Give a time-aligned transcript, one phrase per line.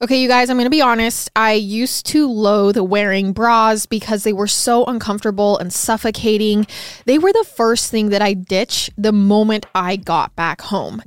[0.00, 1.28] Okay, you guys, I'm going to be honest.
[1.34, 6.68] I used to loathe wearing bras because they were so uncomfortable and suffocating.
[7.06, 11.02] They were the first thing that I ditched the moment I got back home.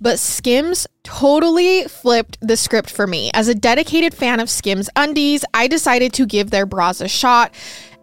[0.00, 3.32] But Skims totally flipped the script for me.
[3.34, 7.52] As a dedicated fan of Skims undies, I decided to give their bras a shot.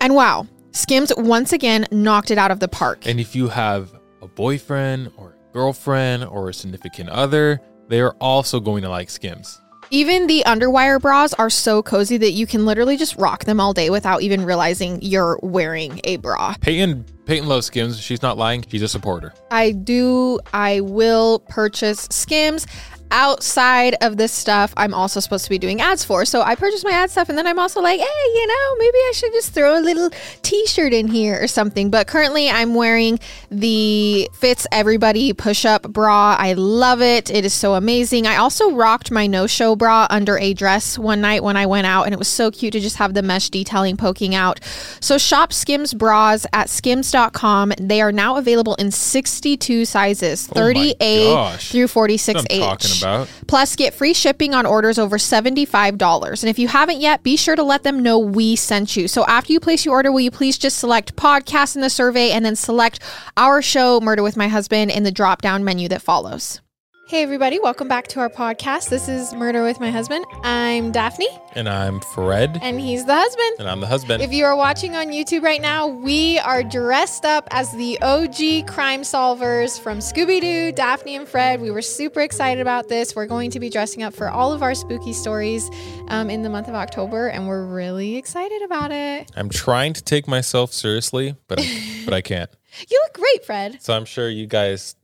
[0.02, 3.07] And wow, Skims once again knocked it out of the park.
[3.07, 8.16] And if you have a boyfriend or a girlfriend or a significant other, they are
[8.20, 9.62] also going to like Skims.
[9.94, 13.73] Even the underwire bras are so cozy that you can literally just rock them all
[13.73, 16.55] day without even realizing you're wearing a bra.
[16.62, 18.00] Peyton Peyton loves Skims.
[18.00, 18.66] She's not lying.
[18.67, 19.34] She's a supporter.
[19.52, 22.66] I do, I will purchase Skims
[23.12, 26.25] outside of this stuff I'm also supposed to be doing ads for.
[26.25, 28.98] So I purchase my ad stuff and then I'm also like, hey, you know, maybe
[28.98, 30.09] I should just throw a little
[30.41, 31.89] t shirt in here or something.
[31.89, 33.20] But currently I'm wearing
[33.52, 36.35] the Fits Everybody push up bra.
[36.39, 37.30] I love it.
[37.30, 38.27] It is so amazing.
[38.27, 41.85] I also rocked my no show bra under a dress one night when I went
[41.88, 44.59] out and it was so cute to just have the mesh detailing poking out.
[45.00, 47.73] So shop Skims bras at skims.com.
[47.80, 51.72] They are now available in 62 sizes, Oh my 30A gosh.
[51.72, 52.38] through That's what I'm
[52.78, 52.92] 46H.
[52.97, 53.30] About.
[53.47, 56.44] Plus, get free shipping on orders over $75.
[56.44, 59.08] And if you haven't yet, be sure to let them know we sent you.
[59.08, 62.31] So after you place your order, will you please just select podcast in the survey
[62.31, 63.00] and then select
[63.38, 66.61] our show, Murder with My Husband, in the drop down menu that follows.
[67.06, 68.90] Hey, everybody, welcome back to our podcast.
[68.90, 70.26] This is Murder with My Husband.
[70.42, 72.58] I'm Daphne, And I'm Fred.
[72.62, 73.56] and he's the husband.
[73.59, 74.23] And I'm the husband.
[74.23, 78.68] If you are watching on YouTube right now, we are dressed up as the OG
[78.68, 81.62] crime solvers from Scooby Doo, Daphne and Fred.
[81.62, 83.16] We were super excited about this.
[83.16, 85.70] We're going to be dressing up for all of our spooky stories
[86.08, 89.30] um, in the month of October, and we're really excited about it.
[89.36, 92.50] I'm trying to take myself seriously, but I, but I can't.
[92.90, 93.84] You look great, Fred.
[93.84, 94.96] So I'm sure you guys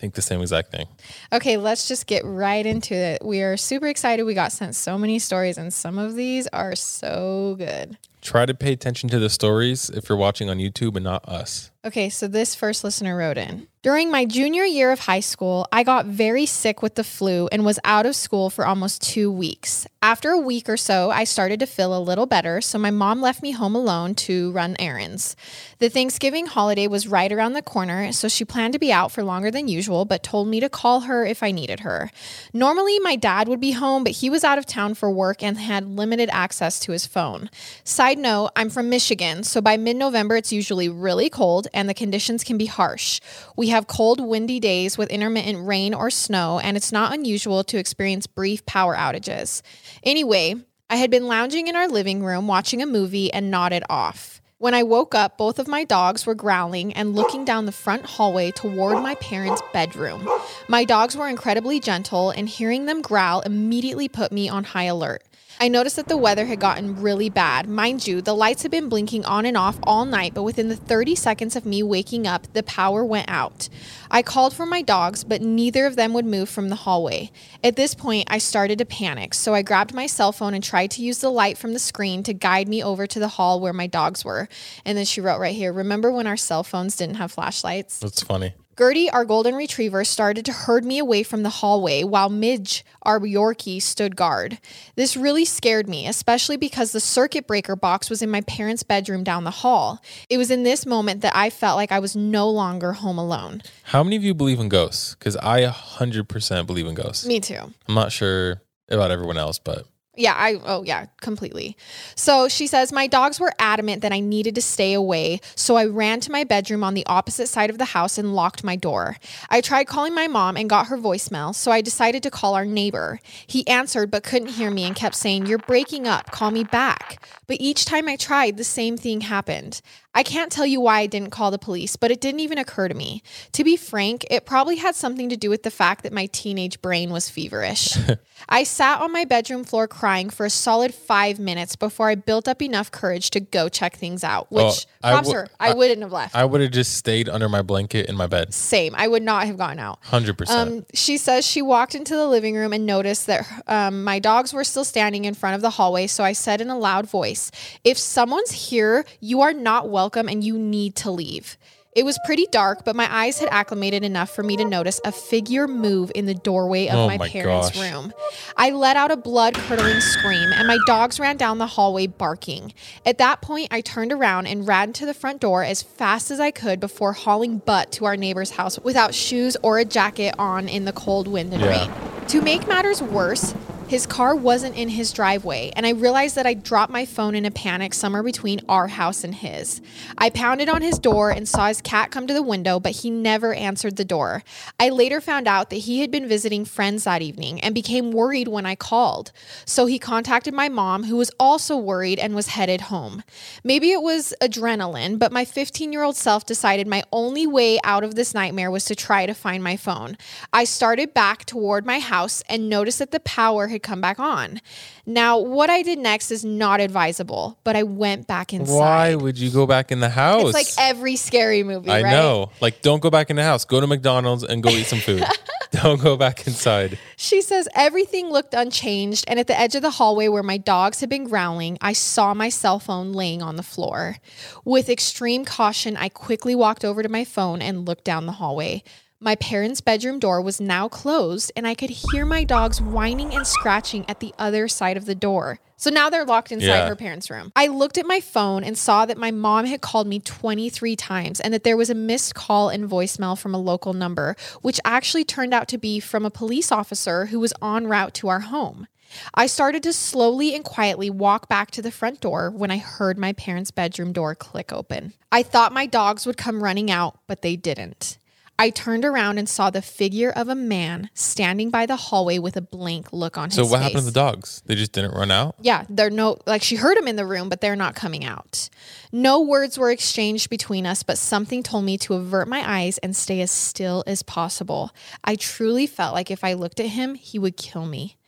[0.00, 0.86] think the same exact thing.
[1.32, 3.24] Okay, let's just get right into it.
[3.24, 4.24] We are super excited.
[4.24, 7.98] We got sent so many stories, and some of these are so good.
[8.20, 11.70] Try to pay attention to the stories if you're watching on YouTube and not us.
[11.82, 13.66] Okay, so this first listener wrote in.
[13.82, 17.64] During my junior year of high school, I got very sick with the flu and
[17.64, 19.86] was out of school for almost two weeks.
[20.02, 23.22] After a week or so, I started to feel a little better, so my mom
[23.22, 25.34] left me home alone to run errands.
[25.78, 29.22] The Thanksgiving holiday was right around the corner, so she planned to be out for
[29.22, 32.10] longer than usual, but told me to call her if I needed her.
[32.52, 35.56] Normally, my dad would be home, but he was out of town for work and
[35.56, 37.48] had limited access to his phone.
[37.82, 41.94] Side note, I'm from Michigan, so by mid November, it's usually really cold and the
[41.94, 43.20] conditions can be harsh.
[43.56, 47.78] We have cold, windy days with intermittent rain or snow, and it's not unusual to
[47.78, 49.62] experience brief power outages.
[50.02, 50.54] Anyway,
[50.88, 54.40] I had been lounging in our living room watching a movie and nodded off.
[54.60, 58.04] When I woke up, both of my dogs were growling and looking down the front
[58.04, 60.28] hallway toward my parents' bedroom.
[60.68, 65.22] My dogs were incredibly gentle, and hearing them growl immediately put me on high alert.
[65.62, 67.68] I noticed that the weather had gotten really bad.
[67.68, 70.76] Mind you, the lights had been blinking on and off all night, but within the
[70.76, 73.68] 30 seconds of me waking up, the power went out.
[74.10, 77.30] I called for my dogs, but neither of them would move from the hallway.
[77.62, 80.92] At this point, I started to panic, so I grabbed my cell phone and tried
[80.92, 83.74] to use the light from the screen to guide me over to the hall where
[83.74, 84.48] my dogs were.
[84.86, 87.98] And then she wrote right here Remember when our cell phones didn't have flashlights?
[87.98, 88.54] That's funny.
[88.80, 93.20] Gertie, our golden retriever, started to herd me away from the hallway while Midge, our
[93.20, 94.58] Yorkie, stood guard.
[94.96, 99.22] This really scared me, especially because the circuit breaker box was in my parents' bedroom
[99.22, 100.00] down the hall.
[100.30, 103.60] It was in this moment that I felt like I was no longer home alone.
[103.82, 105.14] How many of you believe in ghosts?
[105.14, 107.26] Because I 100% believe in ghosts.
[107.26, 107.74] Me too.
[107.86, 109.84] I'm not sure about everyone else, but
[110.16, 111.76] Yeah, I oh yeah, completely.
[112.16, 115.84] So she says my dogs were adamant that I needed to stay away, so I
[115.86, 119.18] ran to my bedroom on the opposite side of the house and locked my door.
[119.50, 122.64] I tried calling my mom and got her voicemail, so I decided to call our
[122.64, 123.20] neighbor.
[123.46, 127.24] He answered but couldn't hear me and kept saying, "You're breaking up, call me back."
[127.46, 129.80] But each time I tried, the same thing happened.
[130.12, 132.88] I can't tell you why I didn't call the police, but it didn't even occur
[132.88, 133.22] to me.
[133.52, 136.82] To be frank, it probably had something to do with the fact that my teenage
[136.82, 137.96] brain was feverish.
[138.48, 142.48] I sat on my bedroom floor crying for a solid five minutes before I built
[142.48, 145.48] up enough courage to go check things out, which Oh, I props w- her.
[145.60, 146.34] I, I- wouldn't have left.
[146.34, 148.52] I would have just stayed under my blanket in my bed.
[148.52, 148.94] Same.
[148.96, 150.02] I would not have gone out.
[150.06, 150.48] 100%.
[150.50, 154.52] Um, she says she walked into the living room and noticed that um, my dogs
[154.52, 156.08] were still standing in front of the hallway.
[156.08, 157.52] So I said in a loud voice,
[157.84, 161.56] If someone's here, you are not welcome and you need to leave.
[161.92, 165.10] It was pretty dark, but my eyes had acclimated enough for me to notice a
[165.10, 167.80] figure move in the doorway of Oh my, my parents' gosh.
[167.92, 168.12] room.
[168.56, 172.74] I let out a blood curdling scream, and my dogs ran down the hallway barking.
[173.04, 176.38] At that point, I turned around and ran to the front door as fast as
[176.38, 180.68] I could before hauling butt to our neighbor's house without shoes or a jacket on
[180.68, 181.70] in the cold wind and Yeah.
[181.70, 181.90] rain.
[182.28, 183.52] To make matters worse,
[183.90, 187.44] His car wasn't in his driveway, and I realized that I dropped my phone in
[187.44, 189.80] a panic somewhere between our house and his.
[190.16, 193.10] I pounded on his door and saw his cat come to the window, but he
[193.10, 194.44] never answered the door.
[194.78, 198.46] I later found out that he had been visiting friends that evening and became worried
[198.46, 199.32] when I called.
[199.64, 203.24] So he contacted my mom, who was also worried and was headed home.
[203.64, 208.04] Maybe it was adrenaline, but my 15 year old self decided my only way out
[208.04, 210.16] of this nightmare was to try to find my phone.
[210.52, 214.60] I started back toward my house and noticed that the power had come back on.
[215.06, 218.74] Now, what I did next is not advisable, but I went back inside.
[218.74, 220.54] Why would you go back in the house?
[220.54, 222.10] It's like every scary movie, I right?
[222.10, 222.50] know.
[222.60, 223.64] Like, don't go back in the house.
[223.64, 225.24] Go to McDonald's and go eat some food.
[225.72, 226.98] don't go back inside.
[227.16, 231.00] She says everything looked unchanged, and at the edge of the hallway where my dogs
[231.00, 234.16] had been growling, I saw my cell phone laying on the floor.
[234.64, 238.82] With extreme caution, I quickly walked over to my phone and looked down the hallway.
[239.22, 243.46] My parents' bedroom door was now closed, and I could hear my dogs whining and
[243.46, 245.58] scratching at the other side of the door.
[245.76, 246.88] So now they're locked inside Yeah.
[246.88, 247.52] her parents' room.
[247.54, 251.38] I looked at my phone and saw that my mom had called me 23 times
[251.38, 255.24] and that there was a missed call and voicemail from a local number, which actually
[255.24, 258.86] turned out to be from a police officer who was en route to our home.
[259.34, 263.18] I started to slowly and quietly walk back to the front door when I heard
[263.18, 265.12] my parents' bedroom door click open.
[265.30, 268.16] I thought my dogs would come running out, but they didn't.
[268.60, 272.58] I turned around and saw the figure of a man standing by the hallway with
[272.58, 273.70] a blank look on So, his face.
[273.70, 274.62] So what happened to the dogs?
[274.66, 275.54] They just didn't run out?
[275.62, 278.68] Yeah, they're no like she heard him in the room, but they're not coming out.
[279.12, 283.16] No words were exchanged between us, but something told me to avert my eyes and
[283.16, 284.90] stay as still as possible.
[285.24, 288.18] I truly felt like if I looked at him, he would kill me.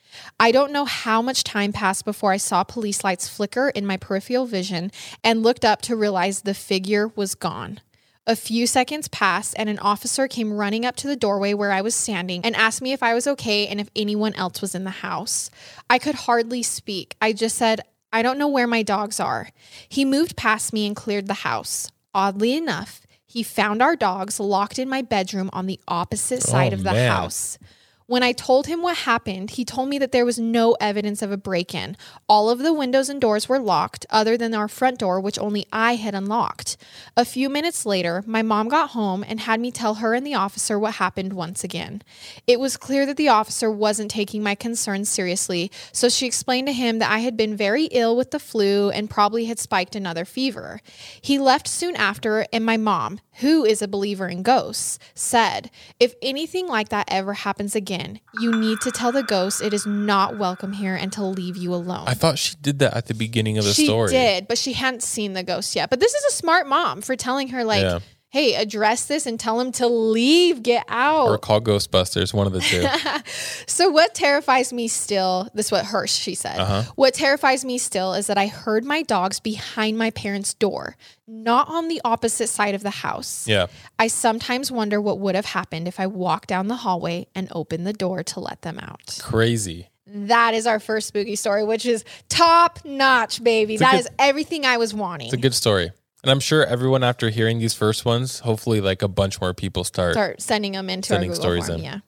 [0.40, 3.98] I don't know how much time passed before I saw police lights flicker in my
[3.98, 4.92] peripheral vision
[5.22, 7.80] and looked up to realize the figure was gone.
[8.24, 11.80] A few seconds passed, and an officer came running up to the doorway where I
[11.80, 14.84] was standing and asked me if I was okay and if anyone else was in
[14.84, 15.50] the house.
[15.90, 17.16] I could hardly speak.
[17.20, 17.80] I just said,
[18.12, 19.48] I don't know where my dogs are.
[19.88, 21.90] He moved past me and cleared the house.
[22.14, 26.72] Oddly enough, he found our dogs locked in my bedroom on the opposite oh, side
[26.72, 27.10] Oh, of the man.
[27.10, 27.58] house.
[28.06, 31.30] When I told him what happened, he told me that there was no evidence of
[31.30, 31.96] a break in.
[32.28, 35.66] All of the windows and doors were locked, other than our front door, which only
[35.72, 36.76] I had unlocked.
[37.16, 40.34] A few minutes later, my mom got home and had me tell her and the
[40.34, 42.02] officer what happened once again.
[42.46, 46.72] It was clear that the officer wasn't taking my concerns seriously, so she explained to
[46.72, 50.24] him that I had been very ill with the flu and probably had spiked another
[50.24, 50.80] fever.
[51.20, 55.70] He left soon after, and my mom, who is a believer in ghosts, said,
[56.00, 57.91] If anything like that ever happens again,
[58.40, 61.74] you need to tell the ghost it is not welcome here and to leave you
[61.74, 62.04] alone.
[62.06, 64.10] I thought she did that at the beginning of the she story.
[64.10, 65.90] did, but she hadn't seen the ghost yet.
[65.90, 68.00] But this is a smart mom for telling her, like, Yeah.
[68.32, 71.28] Hey, address this and tell him to leave, get out.
[71.28, 72.86] Or call Ghostbusters, one of the two.
[73.66, 76.58] So what terrifies me still, this is what Hirsch she said.
[76.58, 76.82] Uh-huh.
[76.96, 80.96] What terrifies me still is that I heard my dogs behind my parents' door,
[81.28, 83.46] not on the opposite side of the house.
[83.46, 83.66] yeah.
[83.98, 87.86] I sometimes wonder what would have happened if I walked down the hallway and opened
[87.86, 89.18] the door to let them out.
[89.22, 89.88] Crazy.
[90.06, 93.76] That is our first spooky story, which is top notch, baby.
[93.76, 95.26] That good- is everything I was wanting.
[95.28, 95.92] It's a good story.
[96.22, 99.82] And I'm sure everyone after hearing these first ones, hopefully like a bunch more people
[99.84, 100.12] start.
[100.14, 101.78] Start sending them into Sending our Google stories form.
[101.78, 101.84] in.
[101.84, 101.98] Yeah,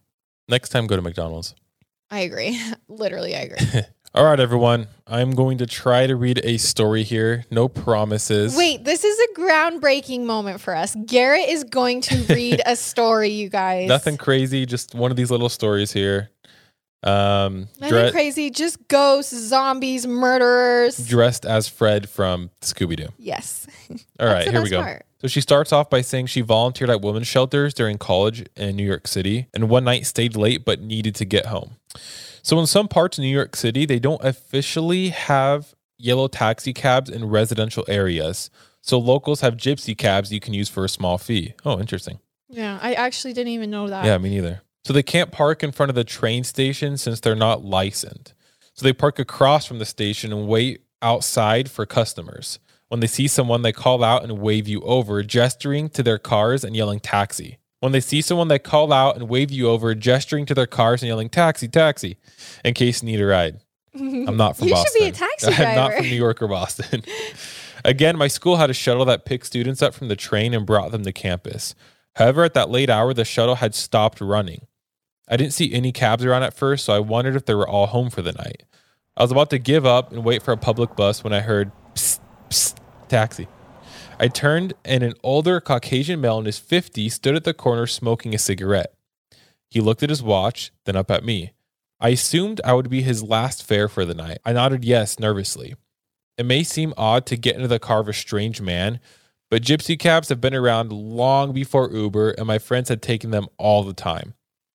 [0.48, 1.54] Next time go to McDonald's.
[2.10, 2.60] I agree.
[2.88, 3.80] Literally, I agree.
[4.14, 4.86] All right, everyone.
[5.08, 7.44] I'm going to try to read a story here.
[7.50, 8.56] No promises.
[8.56, 10.96] Wait, this is a groundbreaking moment for us.
[11.06, 13.88] Garrett is going to read a story, you guys.
[13.88, 16.30] Nothing crazy, just one of these little stories here.
[17.04, 18.50] Um Nothing dre- crazy.
[18.50, 20.96] Just ghosts, zombies, murderers.
[21.06, 23.08] dressed as Fred from Scooby Doo.
[23.18, 23.66] yes.
[24.20, 24.82] All right, here we go.
[24.82, 25.04] part.
[25.20, 28.84] So she starts off by saying she volunteered at women's shelters during college in New
[28.86, 31.76] York City and one night stayed late but needed to get home.
[32.42, 37.08] So in some parts of New York City, they don't officially have yellow taxi cabs
[37.08, 38.50] in residential areas.
[38.82, 41.54] So locals have gypsy cabs you can use for a small fee.
[41.64, 42.18] Oh, interesting.
[42.50, 44.04] Yeah, I actually didn't even know that.
[44.04, 44.60] Yeah, me neither.
[44.84, 48.34] So they can't park in front of the train station since they're not licensed.
[48.74, 52.58] So they park across from the station and wait outside for customers.
[52.88, 56.64] When they see someone, they call out and wave you over, gesturing to their cars
[56.64, 57.58] and yelling taxi.
[57.80, 61.02] When they see someone, they call out and wave you over, gesturing to their cars
[61.02, 62.16] and yelling taxi, taxi,
[62.64, 63.60] in case you need a ride.
[63.94, 65.02] I'm not from You should Boston.
[65.02, 65.64] be a taxi driver.
[65.70, 67.02] I'm not from New York or Boston.
[67.84, 70.90] Again, my school had a shuttle that picked students up from the train and brought
[70.90, 71.74] them to campus.
[72.16, 74.66] However, at that late hour, the shuttle had stopped running.
[75.28, 77.86] I didn't see any cabs around at first, so I wondered if they were all
[77.86, 78.64] home for the night.
[79.16, 81.72] I was about to give up and wait for a public bus when I heard
[81.94, 82.76] psst, psst,
[83.08, 83.48] taxi.
[84.18, 88.34] I turned and an older Caucasian male in his 50s stood at the corner smoking
[88.34, 88.94] a cigarette.
[89.70, 91.52] He looked at his watch, then up at me.
[92.00, 94.38] I assumed I would be his last fare for the night.
[94.44, 95.74] I nodded yes nervously.
[96.36, 99.00] It may seem odd to get into the car of a strange man,
[99.50, 103.46] but gypsy cabs have been around long before Uber, and my friends had taken them
[103.58, 104.34] all the time.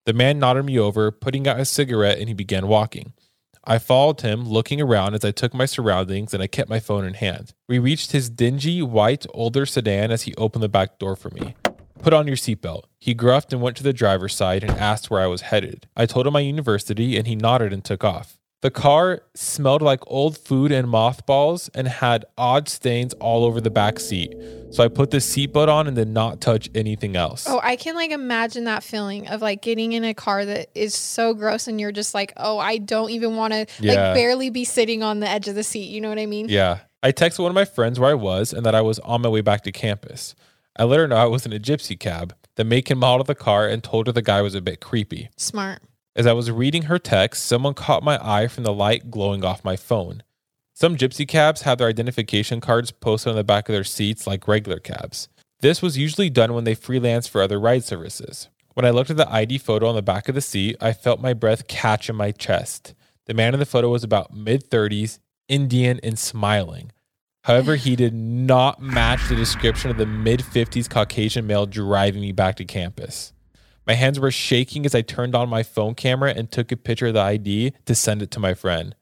[0.09, 3.13] The man nodded me over, putting out his cigarette, and he began walking.
[3.63, 7.05] I followed him, looking around as I took my surroundings and I kept my phone
[7.05, 7.53] in hand.
[7.67, 11.53] We reached his dingy, white, older sedan as he opened the back door for me.
[12.01, 12.85] Put on your seatbelt.
[12.97, 15.87] He gruffed and went to the driver's side and asked where I was headed.
[15.95, 18.38] I told him my university and he nodded and took off.
[18.61, 23.69] The car smelled like old food and mothballs and had odd stains all over the
[23.69, 24.35] back seat.
[24.71, 27.45] So I put the seatbelt on and did not touch anything else.
[27.47, 30.93] Oh, I can like imagine that feeling of like getting in a car that is
[30.93, 33.93] so gross and you're just like, oh, I don't even want to Yeah.
[33.93, 35.85] like barely be sitting on the edge of the seat.
[35.89, 36.49] You know what I mean?
[36.49, 36.79] Yeah.
[37.01, 39.29] I texted one of my friends where I was and that I was on my
[39.29, 40.35] way back to campus.
[40.77, 43.27] I let her know I was in a gypsy cab, the make and model of
[43.27, 45.29] the car, and told her the guy was a bit creepy.
[45.37, 45.81] Smart.
[46.15, 49.63] As I was reading her text, someone caught my eye from the light glowing off
[49.63, 50.23] my phone.
[50.73, 54.47] Some gypsy cabs have their identification cards posted on the back of their seats like
[54.47, 55.29] regular cabs.
[55.59, 58.49] This was usually done when they freelance for other ride services.
[58.73, 61.21] When I looked at the ID photo on the back of the seat, I felt
[61.21, 62.95] my breath catch in my chest.
[63.25, 66.91] The man in the photo was about mid 30s, Indian, and smiling.
[67.43, 72.31] However, he did not match the description of the mid 50s Caucasian male driving me
[72.31, 73.33] back to campus.
[73.89, 77.07] My hands were shaking as I turned on my phone camera and took a picture
[77.07, 78.95] of the ID to send it to my friend.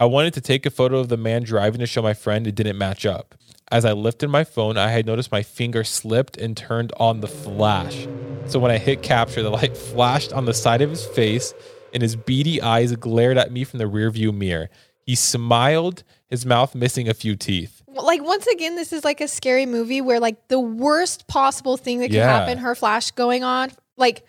[0.00, 2.56] I wanted to take a photo of the man driving to show my friend it
[2.56, 3.36] didn't match up.
[3.70, 7.28] As I lifted my phone, I had noticed my finger slipped and turned on the
[7.28, 8.04] flash.
[8.48, 11.54] So when I hit capture, the light flashed on the side of his face
[11.92, 14.70] and his beady eyes glared at me from the rearview mirror.
[15.04, 17.80] He smiled, his mouth missing a few teeth.
[17.86, 22.00] Like once again, this is like a scary movie where like the worst possible thing
[22.00, 22.26] that could Yeah.
[22.26, 24.24] happen, her flash going on, like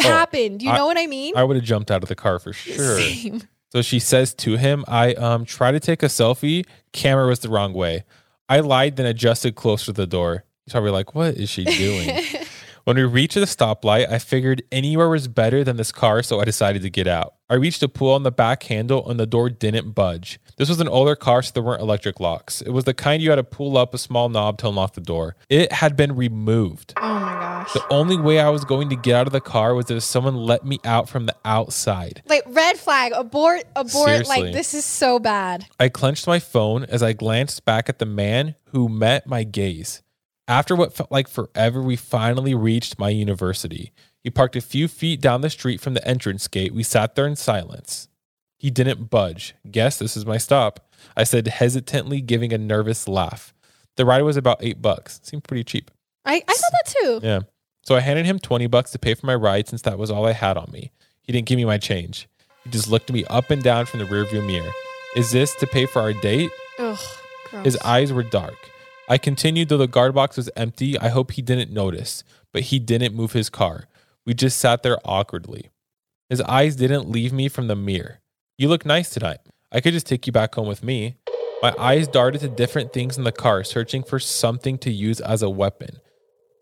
[0.00, 0.60] Oh, happened.
[0.62, 1.34] You I- know what I mean?
[1.36, 2.98] I would have jumped out of the car for sure.
[3.00, 3.42] Same.
[3.72, 6.64] So she says to him, I um try to take a selfie.
[6.92, 8.04] Camera was the wrong way.
[8.48, 10.44] I lied, then adjusted closer to the door.
[10.64, 12.10] He's probably like, What is she doing?
[12.84, 16.44] when we reached the stoplight, I figured anywhere was better than this car, so I
[16.44, 17.34] decided to get out.
[17.48, 20.40] I reached a pull on the back handle and the door didn't budge.
[20.56, 22.60] This was an older car, so there weren't electric locks.
[22.62, 25.00] It was the kind you had to pull up a small knob to unlock the
[25.00, 25.36] door.
[25.48, 26.94] It had been removed.
[26.96, 27.34] oh my
[27.64, 27.72] gosh.
[27.72, 30.36] The only way I was going to get out of the car was if someone
[30.36, 32.22] let me out from the outside.
[32.26, 34.08] Like red flag, abort, abort.
[34.08, 34.42] Seriously.
[34.42, 35.66] Like this is so bad.
[35.78, 40.02] I clenched my phone as I glanced back at the man who met my gaze.
[40.46, 43.92] After what felt like forever, we finally reached my university.
[44.22, 46.74] He parked a few feet down the street from the entrance gate.
[46.74, 48.08] We sat there in silence.
[48.58, 49.54] He didn't budge.
[49.70, 50.90] Guess this is my stop.
[51.16, 53.52] I said hesitantly, giving a nervous laugh.
[53.96, 55.20] The ride was about eight bucks.
[55.22, 55.90] Seemed pretty cheap.
[56.24, 57.20] I, I thought that too.
[57.22, 57.40] Yeah.
[57.84, 60.26] So I handed him 20 bucks to pay for my ride since that was all
[60.26, 60.90] I had on me.
[61.22, 62.28] He didn't give me my change.
[62.64, 64.70] He just looked at me up and down from the rearview mirror.
[65.16, 66.50] Is this to pay for our date?
[66.78, 66.98] Ugh.
[67.50, 67.64] Gross.
[67.64, 68.56] His eyes were dark.
[69.08, 70.98] I continued though the guard box was empty.
[70.98, 73.84] I hope he didn't notice, but he didn't move his car.
[74.24, 75.68] We just sat there awkwardly.
[76.30, 78.20] His eyes didn't leave me from the mirror.
[78.56, 79.40] You look nice tonight.
[79.70, 81.16] I could just take you back home with me.
[81.60, 85.42] My eyes darted to different things in the car, searching for something to use as
[85.42, 85.98] a weapon.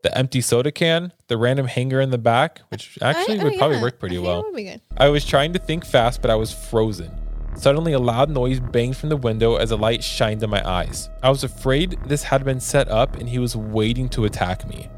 [0.03, 3.59] The empty soda can, the random hanger in the back, which actually I- oh, would
[3.59, 3.83] probably yeah.
[3.83, 4.41] work pretty I well.
[4.41, 4.81] It would be good.
[4.97, 7.13] I was trying to think fast, but I was frozen.
[7.55, 11.11] Suddenly, a loud noise banged from the window as a light shined in my eyes.
[11.23, 14.89] I was afraid this had been set up and he was waiting to attack me.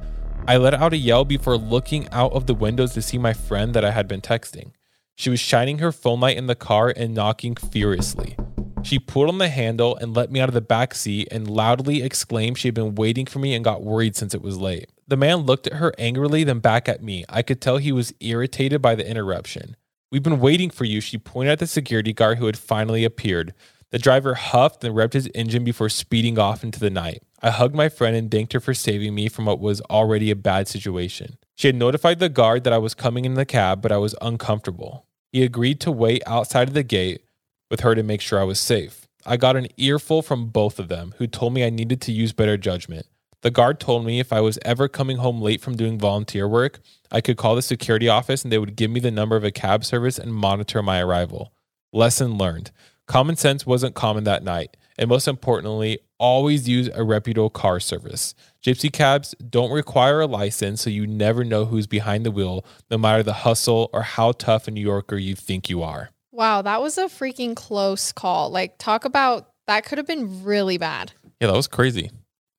[0.47, 3.75] I let out a yell before looking out of the windows to see my friend
[3.75, 4.71] that I had been texting.
[5.17, 8.37] She was shining her phone light in the car and knocking furiously.
[8.85, 12.03] She pulled on the handle and let me out of the back seat and loudly
[12.03, 14.91] exclaimed she had been waiting for me and got worried since it was late.
[15.09, 17.25] The man looked at her angrily, then back at me.
[17.27, 19.77] I could tell he was irritated by the interruption.
[20.13, 23.55] We've been waiting for you, she pointed at the security guard who had finally appeared.
[23.91, 27.23] The driver huffed and revved his engine before speeding off into the night.
[27.43, 30.37] I hugged my friend and thanked her for saving me from what was already a
[30.37, 31.39] bad situation.
[31.55, 34.15] She had notified the guard that I was coming in the cab, but I was
[34.21, 35.07] uncomfortable.
[35.33, 37.23] He agreed to wait outside of the gate
[37.71, 39.07] with her to make sure I was safe.
[39.27, 42.33] I got an earful from both of them, who told me I needed to use
[42.33, 43.07] better judgment.
[43.41, 46.81] The guard told me if I was ever coming home late from doing volunteer work,
[47.11, 49.51] I could call the security office and they would give me the number of a
[49.51, 51.53] cab service and monitor my arrival.
[51.93, 52.71] Lesson learned.
[53.07, 54.77] Common sense wasn't common that night.
[54.97, 58.35] And most importantly, always use a reputable car service.
[58.65, 62.97] Gypsy cabs don't require a license, so you never know who's behind the wheel, no
[62.97, 66.11] matter the hustle or how tough a New Yorker you think you are.
[66.35, 68.51] Wow, that was a freaking close call.
[68.51, 71.13] Like, talk about that could have been really bad.
[71.41, 72.11] Yeah, that was crazy.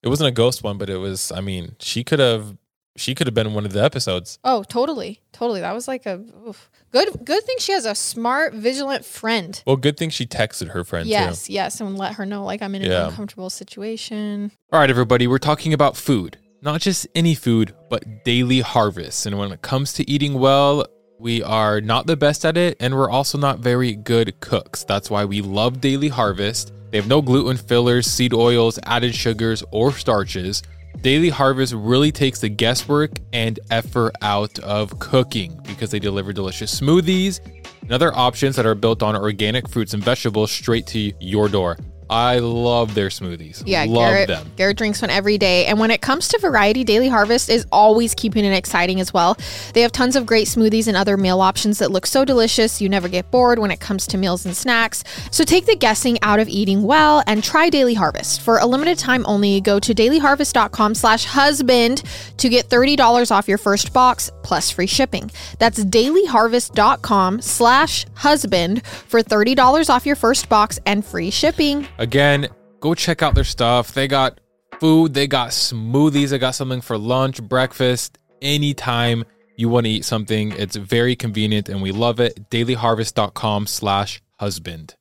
[0.02, 2.58] It wasn't a ghost one, but it was, I mean, she could have
[2.98, 4.40] she could have been one of the episodes.
[4.46, 5.60] Oh, totally, totally.
[5.60, 6.70] That was like a oof.
[6.92, 7.10] good.
[7.26, 9.62] Good thing she has a smart, vigilant friend.
[9.68, 11.54] Well, good thing she texted her friend Yes, too.
[11.54, 13.08] yes, and let her know like I'm in an Yeah.
[13.10, 14.52] uncomfortable situation.
[14.72, 16.38] All right, everybody, we're talking about food.
[16.62, 19.26] Not just any food, but daily harvest.
[19.26, 20.86] And when it comes to eating well,
[21.18, 24.84] we are not the best at it, and we're also not very good cooks.
[24.84, 26.74] That's why we love Daily Harvest.
[26.92, 30.62] They have no gluten fillers, seed oils, added sugars, or starches.
[31.02, 36.80] Daily Harvest really takes the guesswork and effort out of cooking because they deliver delicious
[36.80, 37.40] smoothies
[37.82, 41.78] and other options that are built on organic fruits and vegetables straight to your door.
[42.10, 43.64] I love their smoothies.
[43.66, 44.52] Yeah, love Garrett, them.
[44.56, 45.66] Garrett drinks one every day.
[45.66, 49.38] And when it comes to variety, Daily Harvest is always keeping it exciting as well.
[49.74, 52.82] They have tons of great smoothies and other meal options that look so delicious.
[52.82, 55.04] You never get bored when it comes to meals and snacks.
[55.32, 58.42] So take the guessing out of eating well and try Daily Harvest.
[58.42, 62.04] For a limited time only, go to dailyharvest.com slash husband
[62.38, 65.32] to get $30 off your first box plus free shipping.
[65.58, 71.88] That's dailyharvest.com slash husband for $30 off your first box and free shipping.
[71.98, 72.48] Again,
[72.80, 73.94] go check out their stuff.
[73.94, 74.40] They got
[74.80, 79.24] food, they got smoothies, they got something for lunch, breakfast, anytime
[79.56, 80.52] you want to eat something.
[80.52, 82.50] It's very convenient and we love it.
[82.50, 84.96] Dailyharvest.com slash husband.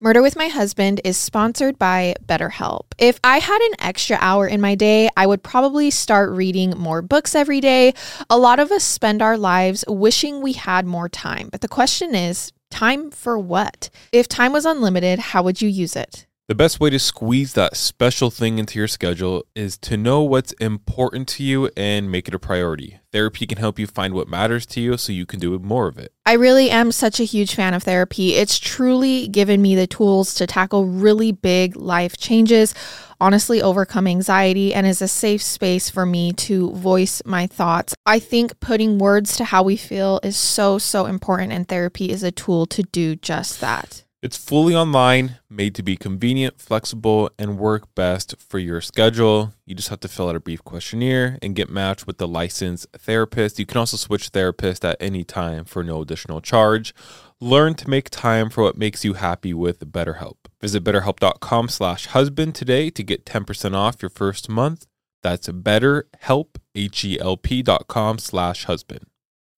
[0.00, 2.82] Murder with My Husband is sponsored by BetterHelp.
[2.98, 7.02] If I had an extra hour in my day, I would probably start reading more
[7.02, 7.94] books every day.
[8.30, 12.14] A lot of us spend our lives wishing we had more time, but the question
[12.14, 13.90] is time for what?
[14.12, 16.27] If time was unlimited, how would you use it?
[16.48, 20.52] The best way to squeeze that special thing into your schedule is to know what's
[20.52, 23.00] important to you and make it a priority.
[23.12, 25.98] Therapy can help you find what matters to you so you can do more of
[25.98, 26.10] it.
[26.24, 28.32] I really am such a huge fan of therapy.
[28.32, 32.74] It's truly given me the tools to tackle really big life changes,
[33.20, 37.94] honestly, overcome anxiety, and is a safe space for me to voice my thoughts.
[38.06, 42.22] I think putting words to how we feel is so, so important, and therapy is
[42.22, 44.02] a tool to do just that.
[44.20, 49.54] It's fully online, made to be convenient, flexible, and work best for your schedule.
[49.64, 52.88] You just have to fill out a brief questionnaire and get matched with the licensed
[52.98, 53.60] therapist.
[53.60, 56.92] You can also switch therapist at any time for no additional charge.
[57.40, 60.34] Learn to make time for what makes you happy with BetterHelp.
[60.60, 64.88] Visit betterhelp.com slash husband today to get 10% off your first month.
[65.22, 69.06] That's betterhelp, H-E-L-P dot com slash husband.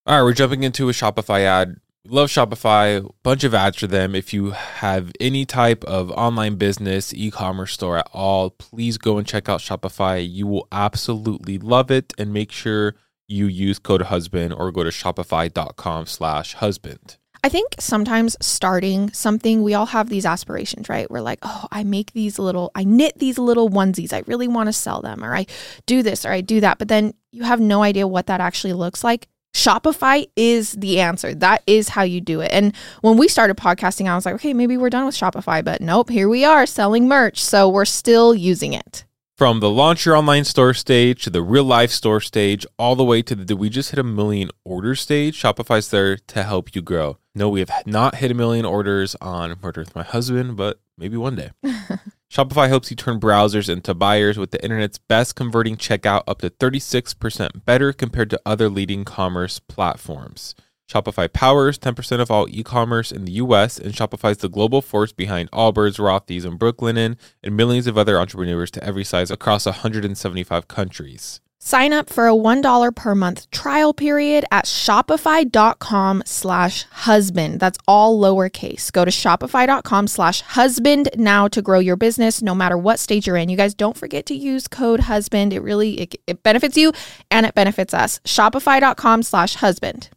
[0.04, 1.76] All right, we're jumping into a Shopify ad.
[2.06, 4.14] Love Shopify, bunch of ads for them.
[4.14, 9.26] If you have any type of online business, e-commerce store at all, please go and
[9.26, 10.26] check out Shopify.
[10.26, 12.94] You will absolutely love it and make sure
[13.28, 17.18] you use code husband or go to shopify.com slash husband.
[17.44, 21.10] I think sometimes starting something, we all have these aspirations, right?
[21.10, 24.14] We're like, oh, I make these little, I knit these little onesies.
[24.14, 25.44] I really want to sell them, or I
[25.84, 26.78] do this, or I do that.
[26.78, 29.28] But then you have no idea what that actually looks like.
[29.52, 31.34] Shopify is the answer.
[31.34, 32.50] That is how you do it.
[32.52, 35.80] And when we started podcasting, I was like, okay, maybe we're done with Shopify, but
[35.80, 37.42] nope, here we are selling merch.
[37.42, 39.04] So we're still using it.
[39.36, 43.04] From the launch your online store stage to the real life store stage, all the
[43.04, 46.74] way to the did we just hit a million order stage, Shopify's there to help
[46.74, 47.16] you grow.
[47.34, 51.16] No, we have not hit a million orders on Murder with My Husband, but maybe
[51.16, 51.50] one day.
[52.30, 56.50] Shopify helps you turn browsers into buyers with the internet's best converting checkout up to
[56.50, 60.54] 36% better compared to other leading commerce platforms.
[60.88, 65.12] Shopify powers 10% of all e-commerce in the US and Shopify is the global force
[65.12, 70.68] behind Allbirds, Rothy's, and Brooklinen and millions of other entrepreneurs to every size across 175
[70.68, 71.40] countries.
[71.62, 77.60] Sign up for a $1 per month trial period at shopify.com slash husband.
[77.60, 78.90] That's all lowercase.
[78.90, 83.36] Go to shopify.com slash husband now to grow your business no matter what stage you're
[83.36, 83.50] in.
[83.50, 85.52] You guys don't forget to use code husband.
[85.52, 86.92] It really, it, it benefits you
[87.30, 88.20] and it benefits us.
[88.20, 90.08] Shopify.com slash husband.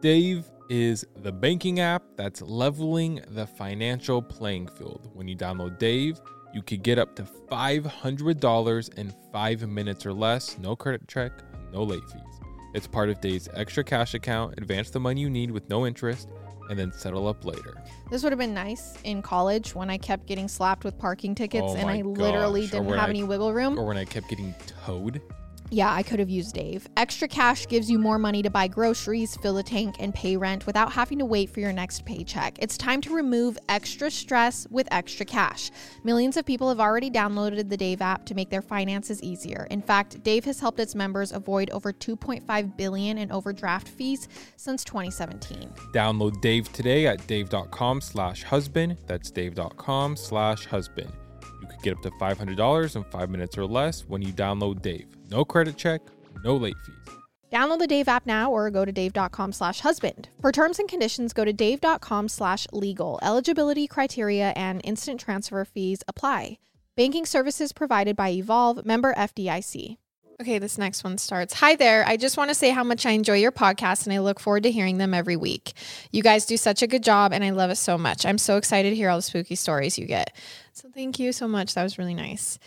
[0.00, 5.10] Dave is the banking app that's leveling the financial playing field.
[5.12, 6.20] When you download Dave,
[6.54, 11.32] you could get up to $500 in five minutes or less, no credit check,
[11.72, 12.22] no late fees.
[12.74, 14.54] It's part of Dave's extra cash account.
[14.58, 16.28] Advance the money you need with no interest
[16.70, 17.74] and then settle up later.
[18.10, 21.66] This would have been nice in college when I kept getting slapped with parking tickets
[21.68, 22.74] Oh and I literally gosh.
[22.74, 23.78] Or didn't have I- any wiggle room.
[23.78, 25.20] Or when I kept getting towed.
[25.70, 26.86] Yeah, I could have used Dave.
[26.96, 30.66] Extra cash gives you more money to buy groceries, fill a tank, and pay rent
[30.66, 32.58] without having to wait for your next paycheck.
[32.60, 35.70] It's time to remove extra stress with extra cash.
[36.04, 39.66] Millions of people have already downloaded the Dave app to make their finances easier.
[39.70, 44.84] In fact, Dave has helped its members avoid over 2.5 billion in overdraft fees since
[44.84, 45.72] 2017.
[45.92, 48.98] Download Dave today at dave.com slash husband.
[49.06, 51.12] That's dave.com slash husband.
[51.64, 55.06] You could get up to $500 in five minutes or less when you download Dave.
[55.30, 56.02] No credit check,
[56.44, 57.14] no late fees.
[57.50, 60.28] Download the Dave app now or go to dave.com slash husband.
[60.40, 63.18] For terms and conditions, go to dave.com slash legal.
[63.22, 66.58] Eligibility criteria and instant transfer fees apply.
[66.96, 69.96] Banking services provided by Evolve, member FDIC.
[70.40, 71.54] Okay, this next one starts.
[71.54, 72.04] Hi there.
[72.08, 74.64] I just want to say how much I enjoy your podcast and I look forward
[74.64, 75.74] to hearing them every week.
[76.10, 78.26] You guys do such a good job and I love it so much.
[78.26, 80.34] I'm so excited to hear all the spooky stories you get.
[80.72, 81.74] So thank you so much.
[81.74, 82.58] That was really nice.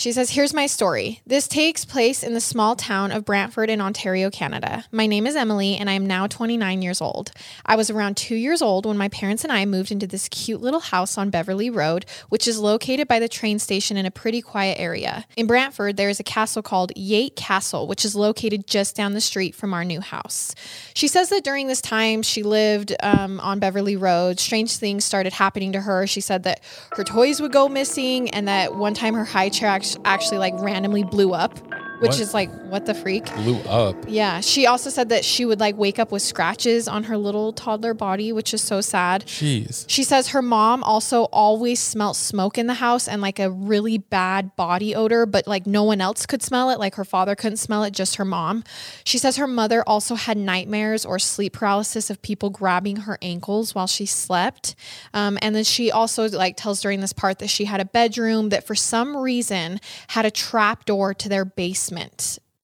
[0.00, 1.20] She says, Here's my story.
[1.26, 4.86] This takes place in the small town of Brantford in Ontario, Canada.
[4.90, 7.32] My name is Emily, and I am now 29 years old.
[7.66, 10.62] I was around two years old when my parents and I moved into this cute
[10.62, 14.40] little house on Beverly Road, which is located by the train station in a pretty
[14.40, 15.26] quiet area.
[15.36, 19.20] In Brantford, there is a castle called Yates Castle, which is located just down the
[19.20, 20.54] street from our new house.
[20.94, 25.34] She says that during this time she lived um, on Beverly Road, strange things started
[25.34, 26.06] happening to her.
[26.06, 29.68] She said that her toys would go missing, and that one time her high chair
[29.68, 31.52] actually actually like randomly blew up,
[32.00, 32.20] which What?
[32.20, 33.32] is like what the freak.
[33.36, 33.94] Blew up.
[34.08, 37.52] Yeah, she also said that she would like wake up with scratches on her little
[37.52, 39.26] toddler body, which is so sad.
[39.26, 39.84] Jeez.
[39.88, 43.98] She says her mom also always smelt smoke in the house and like a really
[43.98, 46.78] bad body odor, but like no one else could smell it.
[46.78, 48.64] Like her father couldn't smell it, just her mom.
[49.04, 53.74] She says her mother also had nightmares or sleep paralysis of people grabbing her ankles
[53.74, 54.74] while she slept.
[55.12, 58.48] Um, and then she also like tells during this part that she had a bedroom
[58.50, 61.89] that for some reason had a trap door to their basement.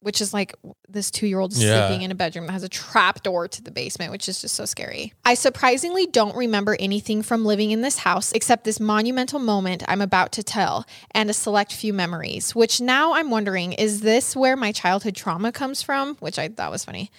[0.00, 0.54] Which is like
[0.88, 1.88] this two year old is Yeah.
[1.88, 4.54] sleeping in a bedroom that has a trap door to the basement, which is just
[4.54, 5.12] so scary.
[5.24, 10.00] I surprisingly don't remember anything from living in this house except this monumental moment I'm
[10.00, 14.56] about to tell and a select few memories, which now I'm wondering is this where
[14.56, 16.14] my childhood trauma comes from?
[16.16, 17.10] Which I thought was funny.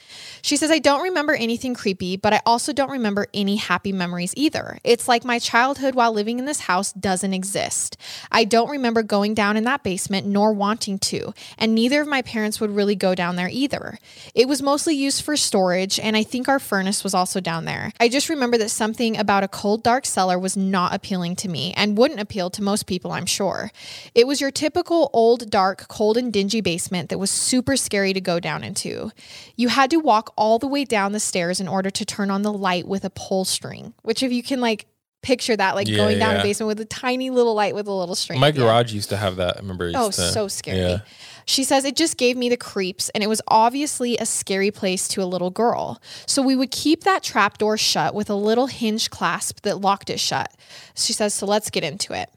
[0.42, 4.34] She says, I don't remember anything creepy, but I also don't remember any happy memories
[4.38, 4.80] either.
[4.84, 7.98] It's like my childhood while living in this house doesn't exist.
[8.32, 12.22] I don't remember going down in that basement nor wanting to, and neither of my
[12.22, 13.98] parents would really go down there either.
[14.36, 17.92] It was mostly used for storage, and I think our furnace was also down there.
[18.00, 21.74] I just remember that something about a cold, dark cellar was not appealing to me
[21.76, 23.72] and wouldn't appeal to most people, I'm sure.
[24.16, 28.22] It was your typical old, dark, cold, and dingy basement that was super scary to
[28.22, 29.12] go down into.
[29.56, 32.44] You had to walk all the way down the stairs in order to turn on
[32.44, 34.86] the light with a pull string, which, if you can like
[35.24, 36.40] picture that, like Yeah, going down yeah.
[36.42, 38.40] a basement with a tiny little light with a little string.
[38.40, 38.52] My Yeah.
[38.54, 39.58] garage used to have that.
[39.58, 39.92] I remember.
[39.96, 41.02] Oh, to- so scary.
[41.48, 45.08] She says it just gave me the creeps, and it was obviously a scary place
[45.10, 46.02] to a little girl.
[46.26, 50.10] So we would keep that trap door shut with a little hinge clasp that locked
[50.10, 50.54] it shut.
[50.94, 52.30] She says, So let's get into it.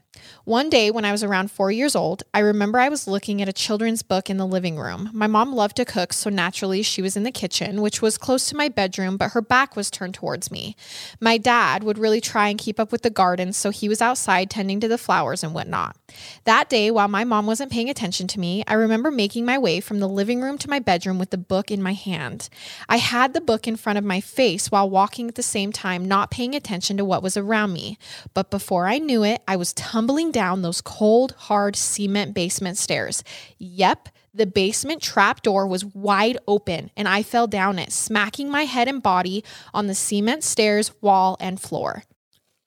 [0.51, 3.47] One day when I was around four years old, I remember I was looking at
[3.47, 5.09] a children's book in the living room.
[5.13, 8.49] My mom loved to cook, so naturally she was in the kitchen, which was close
[8.49, 10.75] to my bedroom, but her back was turned towards me.
[11.21, 14.49] My dad would really try and keep up with the garden, so he was outside
[14.49, 15.95] tending to the flowers and whatnot.
[16.43, 19.79] That day, while my mom wasn't paying attention to me, I remember making my way
[19.79, 22.49] from the living room to my bedroom with the book in my hand.
[22.89, 26.03] I had the book in front of my face while walking at the same time,
[26.03, 27.97] not paying attention to what was around me.
[28.33, 33.23] But before I knew it, I was tumbling down those cold, hard cement basement stairs.
[33.57, 34.09] Yep.
[34.33, 38.87] The basement trap door was wide open and I fell down it, smacking my head
[38.87, 42.03] and body on the cement stairs, wall, and floor.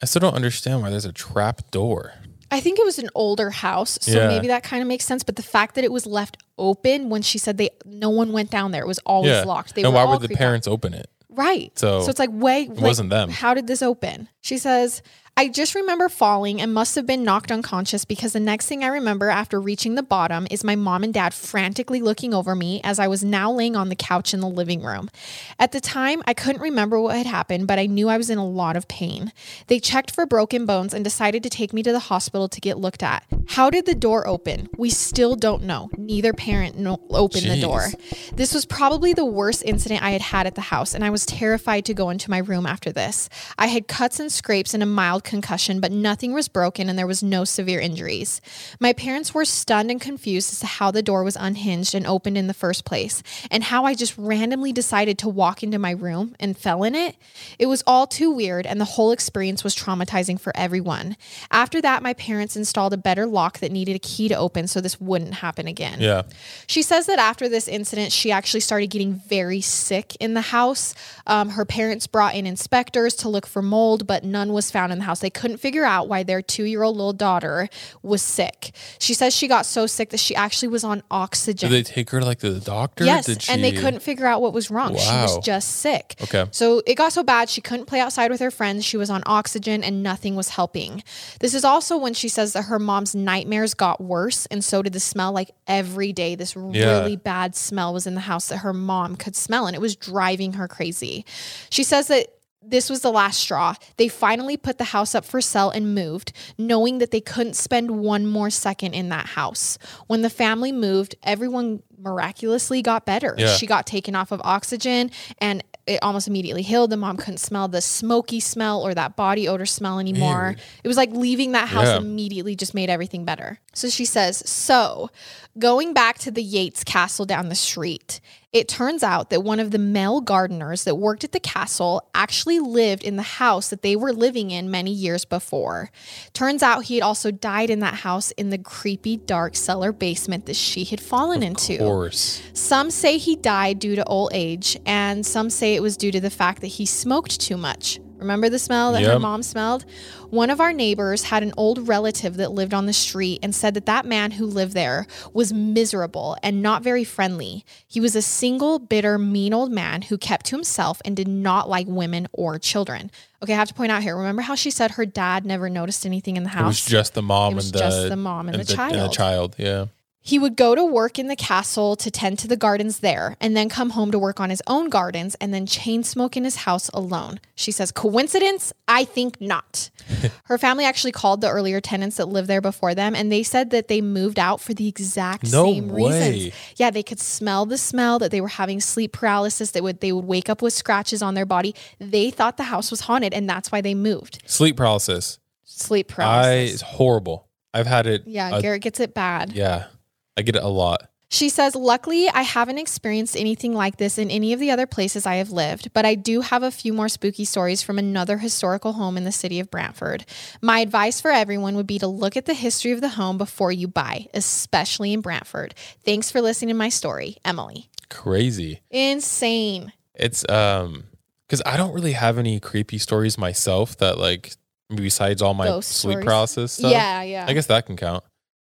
[0.02, 2.12] I still don't understand why there's a trap door.
[2.50, 4.28] I think it was an older house, so Yeah.
[4.28, 5.22] maybe that kind of makes sense.
[5.24, 8.50] But the fact that it was left open when she said they no one went
[8.50, 9.44] down there, it was always Yeah.
[9.44, 9.74] locked.
[9.74, 10.44] They and were why would the creeped out.
[10.44, 11.08] parents open it?
[11.30, 11.76] Right.
[11.76, 13.30] So, So it's like, wait, it wasn't them.
[13.30, 14.28] How did this open?
[14.42, 15.02] She says,
[15.36, 18.86] I just remember falling and must have been knocked unconscious because the next thing I
[18.86, 23.00] remember after reaching the bottom is my mom and dad frantically looking over me as
[23.00, 25.10] I was now laying on the couch in the living room.
[25.58, 28.38] At the time, I couldn't remember what had happened, but I knew I was in
[28.38, 29.32] a lot of pain.
[29.66, 32.78] They checked for broken bones and decided to take me to the hospital to get
[32.78, 33.24] looked at.
[33.48, 34.68] How did the door open?
[34.78, 35.90] We still don't know.
[35.98, 37.88] Neither parent no- opened the door.
[38.32, 41.26] This was probably the worst incident I had had at the house, and I was
[41.26, 43.28] terrified to go into my room after this.
[43.58, 47.06] I had cuts and scrapes and a mild concussion, but nothing was broken and there
[47.06, 48.40] was no severe injuries.
[48.78, 52.38] My parents were stunned and confused as to how the door was unhinged and opened
[52.38, 56.34] in the first place, and how I just randomly decided to walk into my room
[56.38, 57.16] and fell in it.
[57.58, 61.16] It was all too weird, and the whole experience was traumatizing for everyone.
[61.50, 64.80] After that, my parents installed a better lock that needed a key to open so
[64.80, 66.00] this wouldn't happen again.
[66.00, 66.22] Yeah.
[66.66, 70.94] She says that after this incident, she actually started getting very sick in the house.
[71.26, 74.98] Um, her parents brought in inspectors to look for mold, but none was found in
[74.98, 75.20] the house house.
[75.20, 77.68] They couldn't figure out why their two year old little daughter
[78.02, 78.72] was sick.
[78.98, 81.70] She says she got so sick that she actually was on oxygen.
[81.70, 83.04] Did they take her like to the doctor?
[83.04, 84.96] yes, Did and they couldn't figure out what was wrong.
[84.96, 86.14] She was just sick.
[86.22, 86.46] Okay.
[86.50, 88.84] So it got so bad she couldn't play outside with her friends.
[88.84, 91.02] She was on oxygen and nothing was helping.
[91.40, 94.92] This is also when she says that her mom's nightmares got worse and so did
[94.92, 96.34] the smell like every day.
[96.34, 96.98] This Yeah.
[97.00, 99.96] really bad smell was in the house that her mom could smell and it was
[99.96, 101.24] driving her crazy.
[101.70, 102.28] She says that
[102.66, 103.74] this was the last straw.
[103.96, 107.90] They finally put the house up for sale and moved, knowing that they couldn't spend
[107.90, 109.78] one more second in that house.
[110.06, 113.34] When the family moved, everyone miraculously got better.
[113.36, 113.48] Yeah.
[113.56, 116.90] She got taken off of oxygen and it almost immediately healed.
[116.90, 120.56] The mom couldn't smell the smoky smell or that body odor smell anymore.
[120.82, 121.98] It was like leaving that house Yeah.
[121.98, 123.58] immediately just made everything better.
[123.74, 125.10] So she says, So
[125.58, 128.20] going back to the Yates castle down the street,
[128.52, 132.60] it turns out that one of the male gardeners that worked at the castle actually
[132.60, 135.90] lived in the house that they were living in many years before.
[136.32, 140.46] Turns out he had also died in that house in the creepy, dark cellar basement
[140.46, 141.74] that she had fallen into.
[141.74, 142.42] Of course.
[142.52, 146.20] Some say he died due to old age, and some say it was due to
[146.20, 147.98] the fact that he smoked too much.
[148.24, 149.84] Remember the smell that her mom smelled?
[150.30, 153.74] One of our neighbors had an old relative that lived on the street and said
[153.74, 157.64] that that man who lived there was miserable and not very friendly.
[157.86, 161.68] He was a single, bitter, mean old man who kept to himself and did not
[161.68, 163.10] like women or children.
[163.42, 164.16] Okay, I have to point out here.
[164.16, 166.62] Remember how she said her dad never noticed anything in the house?
[166.62, 168.66] It was just the mom It was and the just the mom and the And
[168.68, 169.12] the child.
[169.12, 169.54] child.
[169.58, 169.86] Yeah.
[170.26, 173.54] He would go to work in the castle to tend to the gardens there and
[173.54, 176.56] then come home to work on his own gardens and then chain smoke in his
[176.56, 177.40] house alone.
[177.54, 178.72] She says, Coincidence?
[178.88, 179.90] I think not.
[180.44, 183.68] Her family actually called the earlier tenants that lived there before them and they said
[183.70, 186.30] that they moved out for the exact No same way.
[186.32, 186.54] reasons.
[186.76, 190.10] Yeah, they could smell the smell that they were having sleep paralysis, that would they
[190.12, 191.74] would wake up with scratches on their body.
[192.00, 194.42] They thought the house was haunted and that's why they moved.
[194.46, 195.38] Sleep paralysis.
[195.64, 196.72] Sleep I paralysis.
[196.72, 197.46] it's horrible.
[197.74, 198.22] I've had it.
[198.26, 199.52] yeah, uh, Garrett gets it bad.
[199.52, 199.88] yeah.
[200.36, 201.08] I get it a lot.
[201.34, 205.26] She says, Luckily, I haven't experienced anything like this in any of the other places
[205.26, 208.92] I have lived, but I do have a few more spooky stories from another historical
[208.92, 210.24] home in the city of Brantford.
[210.62, 213.72] My advice for everyone would be to look at the history of the home before
[213.72, 215.74] you buy, especially in Brantford.
[216.04, 217.88] Thanks for listening to my story, Emily.
[218.10, 218.82] Crazy.
[218.90, 219.92] Insane.
[220.14, 221.04] It's um
[221.48, 224.52] because I don't really have any creepy stories myself that like
[224.94, 226.24] besides all my Ghost sleep stories.
[226.24, 226.92] paralysis stuff.
[226.92, 227.46] Yeah, yeah.
[227.48, 228.22] I guess that can count.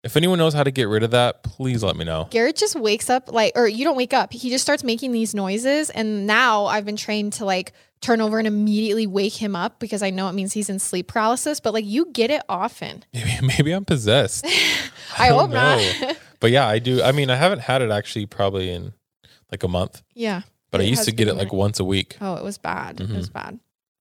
[0.07, 2.29] If anyone knows how to get rid of that, please let me know.
[2.31, 4.33] Garrett just wakes up like, or you don't wake up.
[4.33, 5.91] He just starts making these noises.
[5.91, 10.03] And now I've been trained to like turn over and immediately wake him up because
[10.05, 11.59] I know it means he's in sleep paralysis.
[11.59, 13.05] But like you get it often.
[13.13, 14.47] Maybe, maybe I'm possessed.
[15.19, 16.17] I, don't hope not.
[16.39, 17.03] but yeah, I do.
[17.03, 18.93] I mean, I haven't had it actually probably in
[19.51, 20.43] like a month, yeah.
[20.71, 22.17] but I used to get it like once a week.
[22.21, 23.01] Oh, it was bad.
[23.01, 23.17] It Mhm.
[23.17, 23.59] was bad.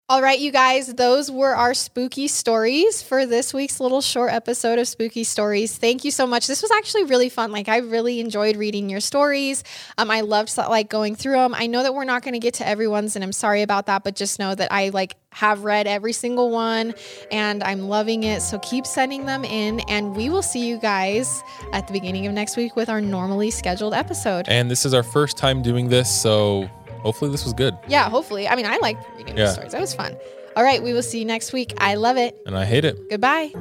[0.07, 4.77] All right, you guys, those were our spooky stories for this week's little short episode
[4.77, 5.75] of Spooky Stories.
[5.75, 6.45] Thank you so much.
[6.45, 7.51] This was actually really fun.
[7.51, 9.63] Like I really enjoyed reading your stories.
[9.97, 11.55] Um, I loved like going through them.
[11.55, 14.03] I know that we're not going to get to everyone's, and I'm sorry about that.
[14.03, 16.93] But just know that I like have read every single one,
[17.31, 18.43] and I'm loving it.
[18.43, 21.41] So keep sending them in, and we will see you guys
[21.73, 24.47] at the beginning of next week with our normally scheduled episode.
[24.49, 26.69] And this is our first time doing this, so
[27.05, 27.77] hopefully this was good.
[27.87, 28.47] Yeah, hopefully.
[28.47, 29.45] I mean, I liked reading Yeah.
[29.45, 29.71] the stories.
[29.71, 30.17] That was fun.
[30.57, 31.73] All right, we will see you next week.
[31.77, 32.35] I love it.
[32.45, 33.09] And I hate it.
[33.09, 33.51] Goodbye.